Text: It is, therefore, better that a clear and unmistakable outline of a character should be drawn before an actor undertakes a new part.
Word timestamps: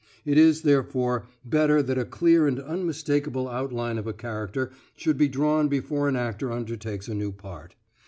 It 0.25 0.39
is, 0.39 0.63
therefore, 0.63 1.27
better 1.45 1.83
that 1.83 1.99
a 1.99 2.05
clear 2.05 2.47
and 2.47 2.59
unmistakable 2.59 3.47
outline 3.47 3.99
of 3.99 4.07
a 4.07 4.13
character 4.13 4.71
should 4.97 5.15
be 5.15 5.27
drawn 5.27 5.67
before 5.67 6.09
an 6.09 6.15
actor 6.15 6.51
undertakes 6.51 7.07
a 7.07 7.13
new 7.13 7.31
part. 7.31 7.75